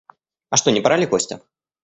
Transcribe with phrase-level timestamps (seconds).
[0.49, 1.43] А что, не пора ли, Костя?